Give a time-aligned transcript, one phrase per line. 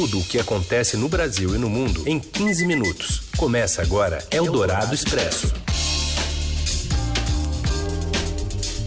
[0.00, 3.20] tudo o que acontece no Brasil e no mundo em 15 minutos.
[3.36, 5.52] Começa agora Eldorado Expresso.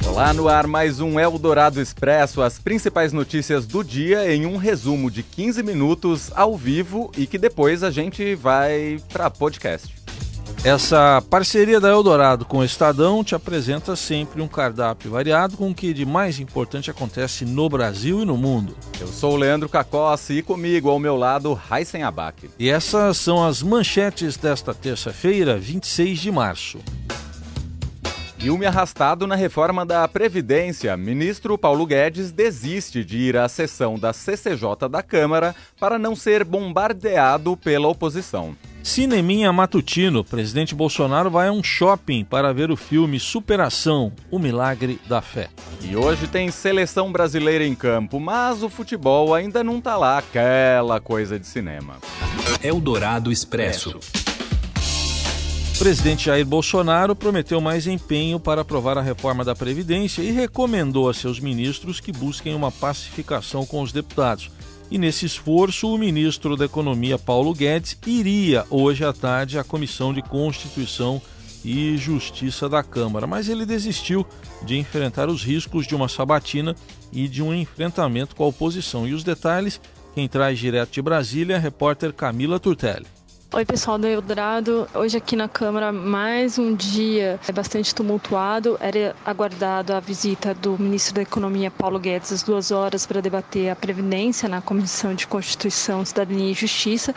[0.08, 5.12] Olá, no ar mais um Eldorado Expresso, as principais notícias do dia em um resumo
[5.12, 10.03] de 15 minutos ao vivo e que depois a gente vai para podcast.
[10.64, 15.76] Essa parceria da Eldorado com o Estadão te apresenta sempre um cardápio variado com o
[15.76, 18.74] que de mais importante acontece no Brasil e no mundo.
[18.98, 22.50] Eu sou o Leandro Cacossi e comigo ao meu lado, Raisen Abac.
[22.58, 26.80] E essas são as manchetes desta terça-feira, 26 de março.
[28.38, 30.96] Filme arrastado na reforma da Previdência.
[30.96, 36.46] Ministro Paulo Guedes desiste de ir à sessão da CCJ da Câmara para não ser
[36.46, 38.56] bombardeado pela oposição.
[38.84, 45.00] Cineminha Matutino, presidente Bolsonaro vai a um shopping para ver o filme Superação, o Milagre
[45.08, 45.50] da Fé.
[45.82, 51.00] E hoje tem seleção brasileira em campo, mas o futebol ainda não tá lá, aquela
[51.00, 51.96] coisa de cinema.
[52.62, 53.98] Eldorado Expresso.
[55.74, 61.10] O presidente Jair Bolsonaro prometeu mais empenho para aprovar a reforma da Previdência e recomendou
[61.10, 64.52] a seus ministros que busquem uma pacificação com os deputados.
[64.94, 70.14] E nesse esforço, o ministro da Economia, Paulo Guedes, iria hoje à tarde à Comissão
[70.14, 71.20] de Constituição
[71.66, 74.24] e Justiça da Câmara, mas ele desistiu
[74.62, 76.76] de enfrentar os riscos de uma sabatina
[77.12, 79.08] e de um enfrentamento com a oposição.
[79.08, 79.82] E os detalhes,
[80.14, 83.08] quem traz direto de Brasília, a repórter Camila Turtelli.
[83.56, 84.88] Oi, pessoal do Eldorado.
[84.96, 88.78] Hoje aqui na Câmara, mais um dia é bastante tumultuado.
[88.80, 93.70] Era aguardado a visita do ministro da Economia, Paulo Guedes, às duas horas para debater
[93.70, 97.14] a Previdência na Comissão de Constituição, Cidadania e Justiça.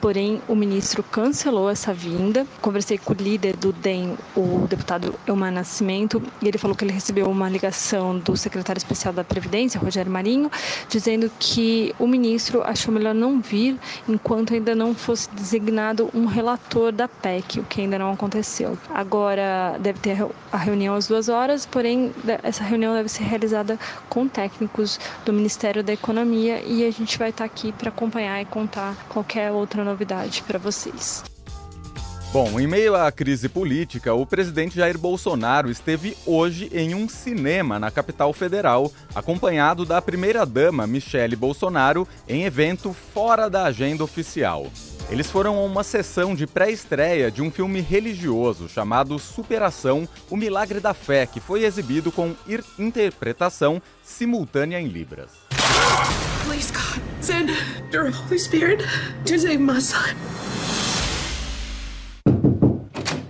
[0.00, 2.46] Porém, o ministro cancelou essa vinda.
[2.60, 6.92] Conversei com o líder do DEM, o deputado Elmar Nascimento, e ele falou que ele
[6.92, 10.52] recebeu uma ligação do secretário especial da Previdência, Rogério Marinho,
[10.88, 13.76] dizendo que o ministro achou melhor não vir
[14.08, 18.78] enquanto ainda não fosse designado designado um relator da PEC, o que ainda não aconteceu.
[18.90, 24.28] Agora deve ter a reunião às duas horas, porém essa reunião deve ser realizada com
[24.28, 28.94] técnicos do Ministério da Economia e a gente vai estar aqui para acompanhar e contar
[29.08, 31.24] qualquer outra novidade para vocês.
[32.32, 37.76] Bom, em meio à crise política, o presidente Jair Bolsonaro esteve hoje em um cinema
[37.76, 44.68] na capital federal, acompanhado da primeira-dama Michele Bolsonaro, em evento fora da agenda oficial.
[45.10, 50.78] Eles foram a uma sessão de pré-estreia de um filme religioso chamado Superação, o Milagre
[50.78, 52.32] da Fé, que foi exibido com
[52.78, 55.32] interpretação simultânea em Libras.
[56.46, 57.50] Please God, send
[57.92, 58.84] your Holy Spirit
[59.26, 60.14] to save my son.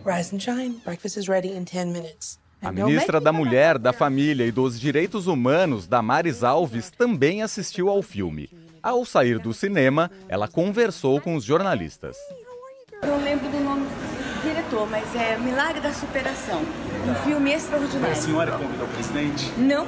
[0.05, 0.75] Rise and shine.
[0.85, 2.39] Breakfast is ready in 10 minutes.
[2.61, 8.03] A ministra da Mulher, da Família e dos Direitos Humanos, Damares Alves, também assistiu ao
[8.03, 8.51] filme.
[8.83, 12.17] Ao sair do cinema, ela conversou com os jornalistas.
[13.03, 16.63] Eu não lembro do nome do diretor, mas é Milagre da Superação.
[17.07, 18.13] Um filme extraordinário.
[18.13, 19.53] A senhora convidou o presidente?
[19.59, 19.87] Não.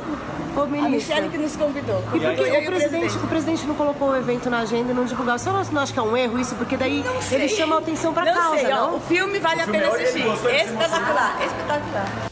[0.57, 0.87] Ô, ministra.
[0.87, 2.01] A Michelle que nos convidou.
[2.01, 4.95] E por que o, presidente, presidente, o presidente não colocou o evento na agenda e
[4.95, 5.35] não divulgou?
[5.35, 6.55] A senhora não acha que é um erro isso?
[6.57, 8.95] Porque daí ele chama a atenção para a causa, sei, não?
[8.95, 10.27] Ó, o filme vale o filme a pena é assistir.
[10.27, 12.32] Espetacular, espetacular.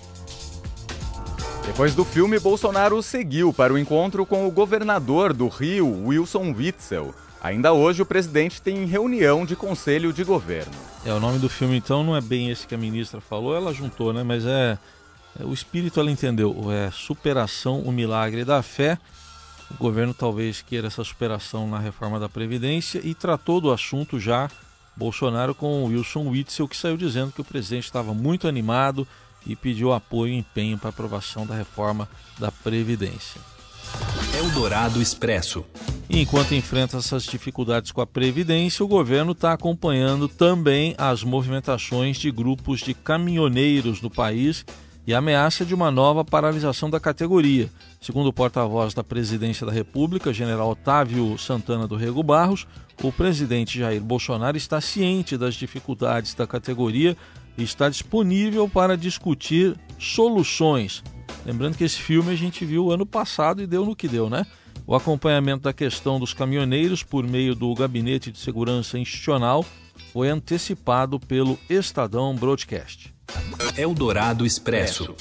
[1.71, 7.15] Depois do filme, Bolsonaro seguiu para o encontro com o governador do Rio, Wilson Witzel.
[7.41, 10.73] Ainda hoje, o presidente tem reunião de conselho de governo.
[11.07, 13.73] É, o nome do filme, então, não é bem esse que a ministra falou, ela
[13.73, 14.25] juntou, né?
[14.25, 14.77] Mas é.
[15.39, 16.57] é o espírito ela entendeu.
[16.73, 18.99] É superação, o milagre da fé.
[19.71, 24.51] O governo talvez queira essa superação na reforma da Previdência e tratou do assunto já
[24.97, 29.07] Bolsonaro com o Wilson Witzel, que saiu dizendo que o presidente estava muito animado
[29.47, 32.09] e pediu apoio e empenho para aprovação da reforma
[32.39, 33.41] da Previdência.
[34.37, 35.65] Eldorado Expresso.
[36.09, 42.31] Enquanto enfrenta essas dificuldades com a Previdência, o governo está acompanhando também as movimentações de
[42.31, 44.65] grupos de caminhoneiros no país
[45.07, 47.69] e a ameaça de uma nova paralisação da categoria.
[48.01, 52.67] Segundo o porta-voz da Presidência da República, general Otávio Santana do Rego Barros,
[53.03, 57.17] o presidente Jair Bolsonaro está ciente das dificuldades da categoria
[57.57, 61.03] está disponível para discutir soluções.
[61.45, 64.47] Lembrando que esse filme a gente viu ano passado e deu no que deu, né?
[64.87, 69.65] O acompanhamento da questão dos caminhoneiros por meio do Gabinete de Segurança Institucional
[70.13, 73.15] foi antecipado pelo Estadão Broadcast.
[73.77, 75.15] Eldorado Expresso.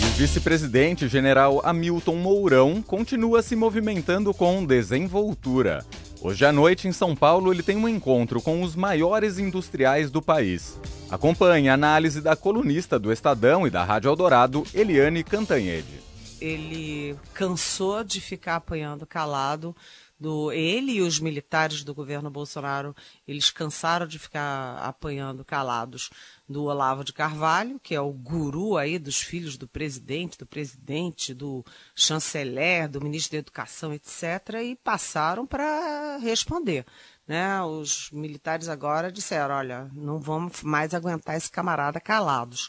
[0.00, 5.84] E o vice-presidente, general Hamilton Mourão, continua se movimentando com desenvoltura.
[6.20, 10.20] Hoje à noite, em São Paulo, ele tem um encontro com os maiores industriais do
[10.20, 10.78] país.
[11.10, 16.00] Acompanhe a análise da colunista do Estadão e da Rádio Eldorado, Eliane Cantanhede.
[16.40, 19.74] Ele cansou de ficar apanhando calado
[20.20, 22.94] do ele e os militares do governo Bolsonaro,
[23.26, 26.10] eles cansaram de ficar apanhando calados
[26.46, 31.32] do Olavo de Carvalho, que é o guru aí dos filhos do presidente, do presidente,
[31.32, 31.64] do
[31.94, 36.84] chanceler, do ministro da Educação, etc, e passaram para responder.
[37.26, 37.62] Né?
[37.62, 42.68] Os militares agora disseram, olha, não vamos mais aguentar esse camarada calados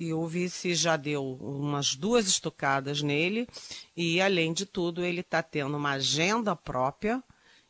[0.00, 3.46] e o vice já deu umas duas estocadas nele
[3.94, 7.22] e, além de tudo, ele está tendo uma agenda própria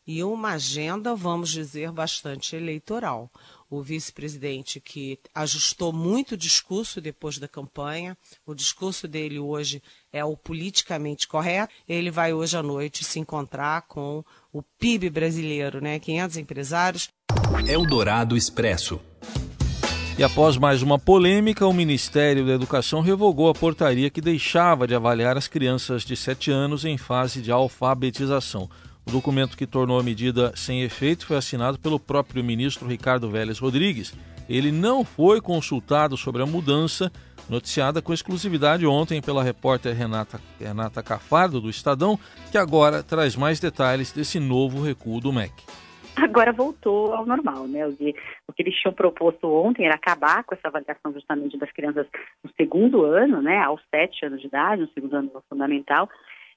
[0.07, 3.29] e uma agenda, vamos dizer, bastante eleitoral.
[3.69, 10.23] O vice-presidente que ajustou muito o discurso depois da campanha, o discurso dele hoje é
[10.23, 11.73] o politicamente correto.
[11.87, 14.23] Ele vai hoje à noite se encontrar com
[14.53, 15.99] o PIB brasileiro, né?
[15.99, 17.09] 500 empresários.
[17.67, 19.01] Eldorado Expresso.
[20.21, 24.93] E após mais uma polêmica, o Ministério da Educação revogou a portaria que deixava de
[24.93, 28.69] avaliar as crianças de 7 anos em fase de alfabetização.
[29.03, 33.57] O documento que tornou a medida sem efeito foi assinado pelo próprio ministro Ricardo Vélez
[33.57, 34.13] Rodrigues.
[34.47, 37.11] Ele não foi consultado sobre a mudança,
[37.49, 42.19] noticiada com exclusividade ontem pela repórter Renata, Renata Cafardo, do Estadão,
[42.51, 45.51] que agora traz mais detalhes desse novo recuo do MEC
[46.17, 47.85] agora voltou ao normal, né?
[47.87, 48.15] O que,
[48.47, 52.07] o que eles tinham proposto ontem era acabar com essa avaliação justamente das crianças
[52.43, 56.09] no segundo ano, né, aos sete anos de idade, no segundo ano no fundamental,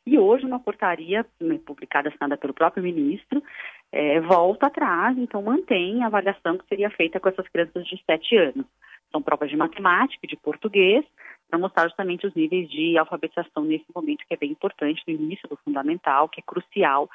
[0.07, 3.43] e hoje uma portaria né, publicada, assinada pelo próprio ministro,
[3.91, 8.37] é, volta atrás, então mantém a avaliação que seria feita com essas crianças de sete
[8.37, 8.67] anos.
[9.11, 11.05] São provas de matemática e de português,
[11.49, 15.49] para mostrar justamente os níveis de alfabetização nesse momento que é bem importante, no início
[15.49, 17.09] do fundamental, que é crucial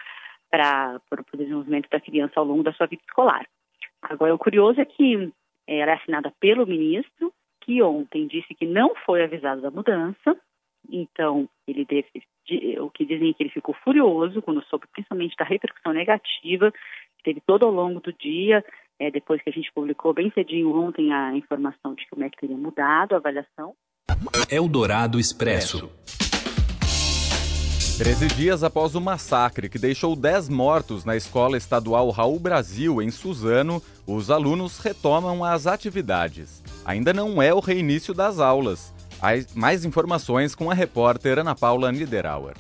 [0.50, 1.00] para
[1.34, 3.46] o desenvolvimento da criança ao longo da sua vida escolar.
[4.02, 5.32] Agora, o curioso é que
[5.68, 7.32] ela é assinada pelo ministro,
[7.62, 10.36] que ontem disse que não foi avisado da mudança,
[10.90, 12.08] então ele deve,
[12.80, 17.24] o que dizem é que ele ficou furioso quando soube principalmente da repercussão negativa que
[17.24, 18.64] teve todo ao longo do dia,
[18.98, 22.38] é, depois que a gente publicou bem cedinho ontem a informação de que o MEC
[22.38, 23.76] teria mudado a avaliação.
[24.50, 25.90] Eldorado Expresso.
[28.00, 33.12] 13 dias após o massacre que deixou 10 mortos na escola estadual Raul Brasil, em
[33.12, 36.64] Suzano, os alunos retomam as atividades.
[36.86, 38.94] Ainda não é o reinício das aulas.
[39.54, 42.54] Mais informações com a repórter Ana Paula Niederauer.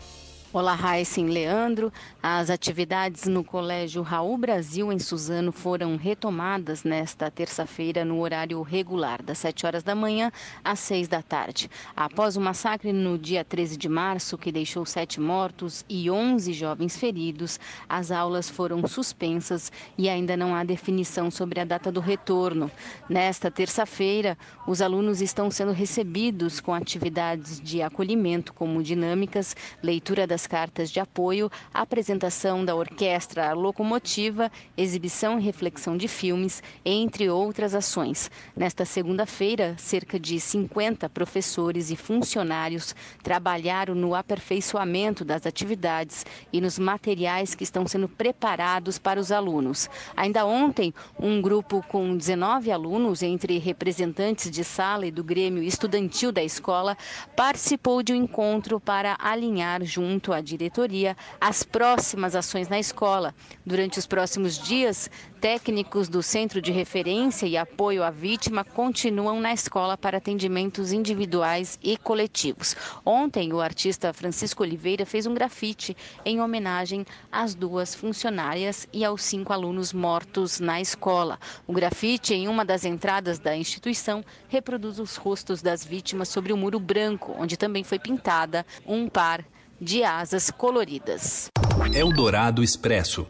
[0.52, 1.94] Olá, Raíssen Leandro.
[2.24, 9.22] As atividades no Colégio Raul Brasil, em Suzano, foram retomadas nesta terça-feira no horário regular,
[9.22, 10.32] das 7 horas da manhã
[10.64, 11.70] às 6 da tarde.
[11.96, 16.98] Após o massacre no dia 13 de março, que deixou sete mortos e 11 jovens
[16.98, 22.72] feridos, as aulas foram suspensas e ainda não há definição sobre a data do retorno.
[23.08, 24.36] Nesta terça-feira,
[24.66, 30.90] os alunos estão sendo recebidos com atividades de acolhimento, como dinâmicas, leitura das das cartas
[30.90, 38.32] de apoio, apresentação da orquestra locomotiva, exibição e reflexão de filmes, entre outras ações.
[38.56, 46.80] Nesta segunda-feira, cerca de 50 professores e funcionários trabalharam no aperfeiçoamento das atividades e nos
[46.80, 49.90] materiais que estão sendo preparados para os alunos.
[50.16, 56.32] Ainda ontem, um grupo com 19 alunos, entre representantes de sala e do Grêmio Estudantil
[56.32, 56.98] da escola,
[57.36, 63.34] participou de um encontro para alinhar junto junto à diretoria as próximas ações na escola.
[63.66, 65.10] Durante os próximos dias,
[65.42, 71.80] técnicos do Centro de Referência e Apoio à Vítima continuam na escola para atendimentos individuais
[71.82, 72.76] e coletivos.
[73.06, 79.24] Ontem, o artista Francisco Oliveira fez um grafite em homenagem às duas funcionárias e aos
[79.24, 81.40] cinco alunos mortos na escola.
[81.66, 86.58] O grafite, em uma das entradas da instituição, reproduz os rostos das vítimas sobre o
[86.58, 89.44] muro branco, onde também foi pintada um par
[89.80, 91.50] de asas coloridas.
[91.94, 93.26] Eldorado Expresso.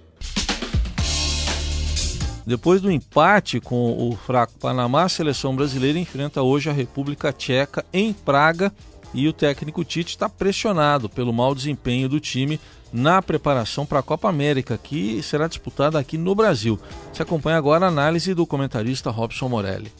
[2.45, 7.85] Depois do empate com o fraco Panamá, a seleção brasileira enfrenta hoje a República Tcheca
[7.93, 8.73] em Praga
[9.13, 12.59] e o técnico Tite está pressionado pelo mau desempenho do time
[12.91, 16.79] na preparação para a Copa América, que será disputada aqui no Brasil.
[17.13, 19.91] Se acompanha agora a análise do comentarista Robson Morelli.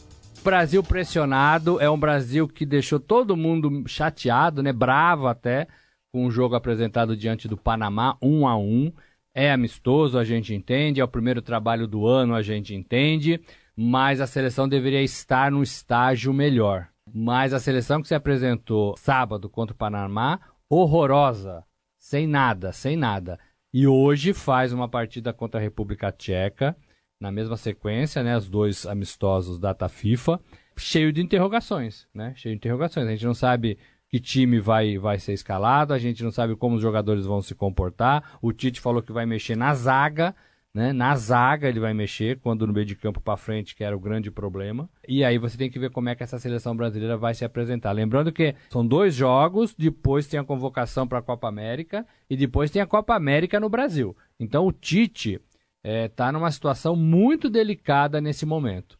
[0.42, 5.68] Brasil pressionado, é um Brasil que deixou todo mundo chateado, né, bravo até,
[6.12, 8.92] com o jogo apresentado diante do Panamá, um a um.
[9.34, 13.40] É amistoso, a gente entende, é o primeiro trabalho do ano, a gente entende,
[13.76, 16.88] mas a seleção deveria estar num estágio melhor.
[17.12, 21.64] Mas a seleção que se apresentou sábado contra o Panamá, horrorosa,
[21.98, 23.38] sem nada, sem nada.
[23.72, 26.76] E hoje faz uma partida contra a República Tcheca,
[27.20, 30.40] na mesma sequência, né, os dois amistosos data FIFA,
[30.76, 32.32] cheio de interrogações, né?
[32.34, 33.06] Cheio de interrogações.
[33.06, 33.78] A gente não sabe
[34.10, 37.54] que time vai, vai ser escalado, a gente não sabe como os jogadores vão se
[37.54, 38.38] comportar.
[38.42, 40.34] O Tite falou que vai mexer na zaga,
[40.74, 40.92] né?
[40.92, 44.00] Na zaga ele vai mexer, quando no meio de campo para frente, que era o
[44.00, 44.88] grande problema.
[45.06, 47.92] E aí você tem que ver como é que essa seleção brasileira vai se apresentar.
[47.92, 52.70] Lembrando que são dois jogos, depois tem a convocação para a Copa América e depois
[52.70, 54.16] tem a Copa América no Brasil.
[54.38, 55.40] Então o Tite
[55.84, 58.98] está é, numa situação muito delicada nesse momento.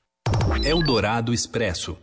[0.64, 1.96] Eldorado Expresso.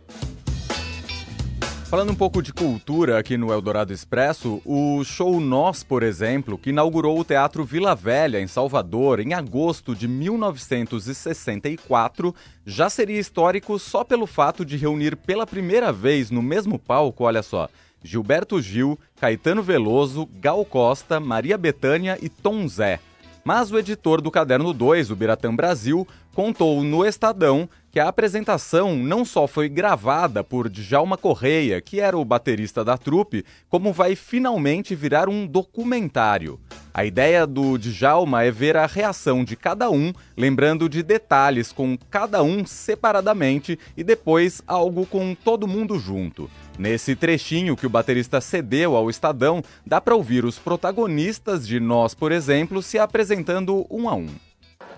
[1.88, 6.68] Falando um pouco de cultura aqui no Eldorado Expresso, o show Nós, por exemplo, que
[6.68, 12.34] inaugurou o Teatro Vila Velha, em Salvador, em agosto de 1964,
[12.66, 17.42] já seria histórico só pelo fato de reunir pela primeira vez no mesmo palco, olha
[17.42, 17.70] só,
[18.04, 23.00] Gilberto Gil, Caetano Veloso, Gal Costa, Maria Bethânia e Tom Zé.
[23.42, 26.06] Mas o editor do Caderno 2, o Biratã Brasil,
[26.38, 32.16] contou no Estadão que a apresentação não só foi gravada por Djalma Correia, que era
[32.16, 36.60] o baterista da trupe, como vai finalmente virar um documentário.
[36.94, 41.98] A ideia do Djalma é ver a reação de cada um, lembrando de detalhes com
[42.08, 46.48] cada um separadamente e depois algo com todo mundo junto.
[46.78, 52.14] Nesse trechinho que o baterista cedeu ao Estadão, dá para ouvir os protagonistas de Nós,
[52.14, 54.28] por exemplo, se apresentando um a um.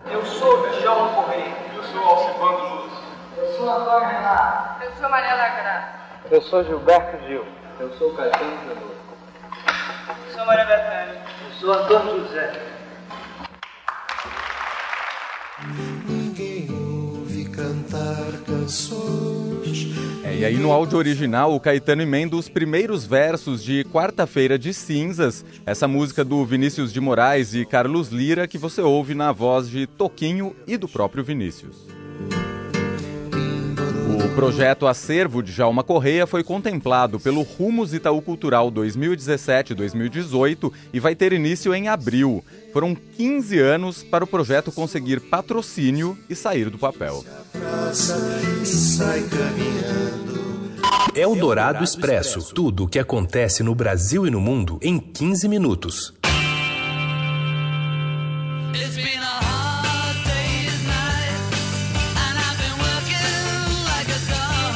[0.07, 1.57] Eu sou Djalma Correia.
[1.75, 2.93] Eu sou Alcibando Luz.
[3.37, 4.85] Eu sou Antônio Renato.
[4.85, 5.89] Eu sou Mariana Graça.
[6.31, 7.45] Eu sou Gilberto Gil.
[7.79, 8.95] Eu sou Caetano Veloso.
[10.27, 11.23] Eu sou Maria Bethânia.
[11.45, 12.53] Eu sou Antônio José.
[16.09, 20.25] Ninguém ouve cantar canções.
[20.25, 24.75] É, e aí no áudio original, o Caetano emenda os primeiros versos de Quarta-feira de
[24.75, 29.69] Cinzas, essa música do Vinícius de Moraes e Carlos Lira que você ouve na voz
[29.69, 31.87] de Toquinho e do próprio Vinícius.
[34.31, 41.17] O projeto Acervo de Jalma Correia foi contemplado pelo Rumos Itaú Cultural 2017-2018 e vai
[41.17, 42.45] ter início em abril.
[42.73, 47.25] Foram 15 anos para o projeto conseguir patrocínio e sair do papel.
[51.15, 52.55] Eldorado Expresso.
[52.55, 56.15] Tudo o que acontece no Brasil e no mundo em 15 minutos.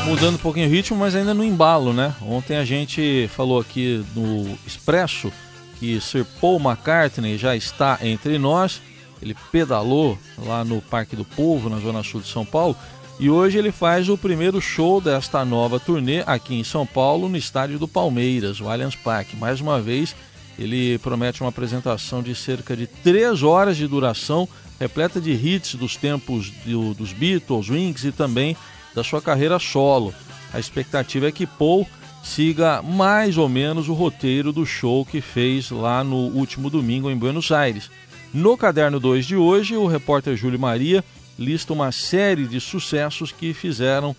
[0.06, 2.14] Mudando um pouquinho o ritmo, mas ainda no embalo, né?
[2.20, 5.32] Ontem a gente falou aqui no Expresso
[5.78, 8.82] que Sir Paul McCartney já está entre nós.
[9.22, 12.76] Ele pedalou lá no Parque do Povo, na Zona Sul de São Paulo.
[13.18, 17.38] E hoje ele faz o primeiro show desta nova turnê aqui em São Paulo, no
[17.38, 19.36] estádio do Palmeiras, o Allianz Parque.
[19.36, 20.14] Mais uma vez,
[20.58, 24.46] ele promete uma apresentação de cerca de três horas de duração,
[24.78, 28.54] repleta de hits dos tempos do, dos Beatles, Wings e também
[28.94, 30.14] da sua carreira solo.
[30.52, 31.86] A expectativa é que Paul
[32.22, 37.16] siga mais ou menos o roteiro do show que fez lá no último domingo em
[37.16, 37.90] Buenos Aires.
[38.32, 41.04] No caderno 2 de hoje, o repórter Júlio Maria
[41.38, 44.16] lista uma série de sucessos que fizeram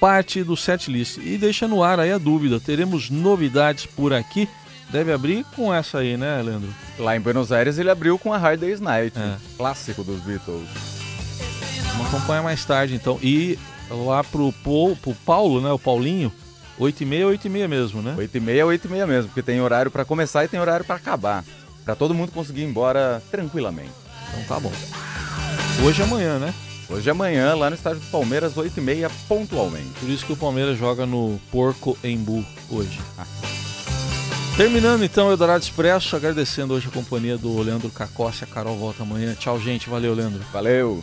[0.00, 1.18] parte do setlist.
[1.18, 4.48] E deixa no ar aí a dúvida: teremos novidades por aqui?
[4.90, 6.68] Deve abrir com essa aí, né, Leandro?
[6.98, 9.36] Lá em Buenos Aires ele abriu com a Hard Day's Night, é.
[9.56, 10.68] clássico dos Beatles.
[11.92, 13.18] Vamos acompanhar mais tarde então.
[13.22, 13.58] E
[13.92, 16.32] lá pro, Paul, pro Paulo, né, o Paulinho,
[16.78, 18.14] 8 e meia, 8 e meia mesmo, né?
[18.16, 20.84] 8 e meia, 8 e meia mesmo, porque tem horário para começar e tem horário
[20.84, 21.44] para acabar.
[21.84, 23.90] Para todo mundo conseguir ir embora tranquilamente.
[24.30, 24.72] Então tá bom.
[25.84, 26.54] Hoje e amanhã, né?
[26.88, 29.90] Hoje e amanhã, lá no estádio do Palmeiras, 8 e meia, pontualmente.
[29.98, 33.00] Por isso que o Palmeiras joga no Porco Embu hoje.
[33.18, 33.26] Ah.
[34.56, 39.02] Terminando então o Eldorado Expresso, agradecendo hoje a companhia do Leandro Cacossi, a Carol volta
[39.02, 39.34] amanhã.
[39.34, 39.88] Tchau, gente.
[39.88, 40.40] Valeu, Leandro.
[40.52, 41.02] Valeu.